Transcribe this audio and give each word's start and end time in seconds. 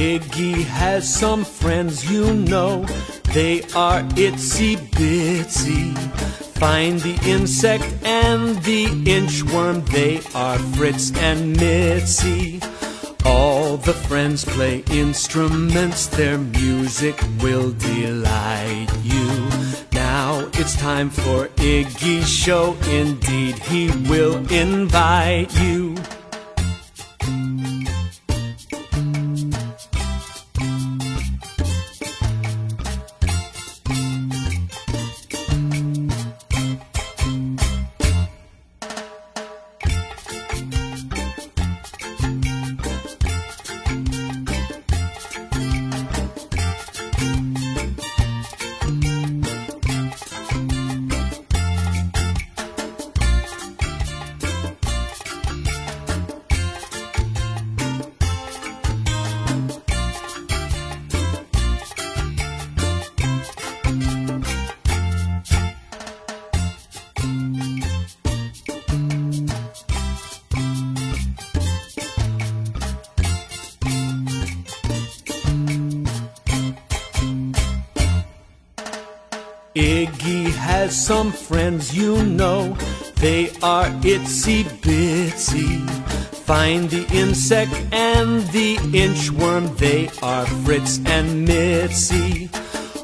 has 0.00 1.06
some 1.06 1.44
friends 1.44 2.10
you 2.10 2.32
know. 2.32 2.84
They 3.34 3.60
are 3.74 4.02
itsy 4.16 4.76
bitsy. 4.76 5.94
Find 6.58 6.98
the 7.00 7.18
insect 7.28 7.84
and 8.02 8.56
the 8.64 8.86
inchworm. 8.86 9.86
They 9.90 10.22
are 10.34 10.58
Fritz 10.58 11.14
and 11.16 11.54
Mitzi. 11.56 12.60
All 13.26 13.76
the 13.76 13.92
friends 13.92 14.44
play 14.44 14.84
instruments. 14.90 16.06
Their 16.06 16.38
music 16.38 17.20
will 17.42 17.72
delight 17.72 18.88
you. 19.02 19.48
Now 19.92 20.48
it's 20.54 20.76
time 20.76 21.10
for 21.10 21.48
Iggy's 21.56 22.28
show. 22.28 22.74
Indeed, 22.88 23.58
he 23.58 23.90
will 24.08 24.36
invite 24.50 25.52
you. 25.60 25.96
Iggy 79.74 80.50
has 80.52 80.96
some 80.96 81.30
friends 81.30 81.96
you 81.96 82.22
know. 82.24 82.76
They 83.16 83.50
are 83.62 83.86
itsy 84.02 84.64
bitsy. 84.82 85.88
Find 86.50 86.90
the 86.90 87.06
insect 87.16 87.72
and 87.92 88.42
the 88.48 88.76
inchworm. 88.76 89.76
They 89.78 90.10
are 90.22 90.46
Fritz 90.64 91.00
and 91.06 91.46
Mitzi. 91.46 92.50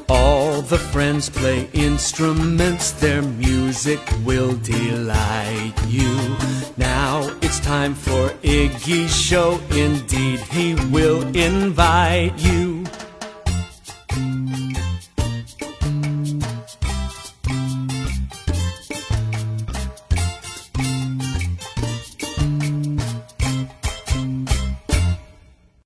All 0.09 0.61
the 0.61 0.77
friends 0.77 1.29
play 1.29 1.69
instruments. 1.71 2.91
Their 2.91 3.21
music 3.21 4.01
will 4.25 4.57
delight 4.57 5.73
you. 5.87 6.35
Now 6.75 7.29
it's 7.41 7.59
time 7.61 7.93
for 7.93 8.29
Iggy's 8.43 9.15
show. 9.15 9.59
Indeed, 9.71 10.39
he 10.51 10.75
will 10.91 11.23
invite 11.35 12.37
you. 12.39 12.83